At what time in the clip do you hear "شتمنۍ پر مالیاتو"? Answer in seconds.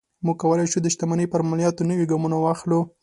0.93-1.87